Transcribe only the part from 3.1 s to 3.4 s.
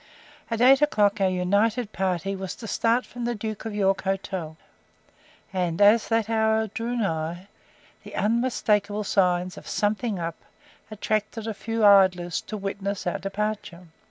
the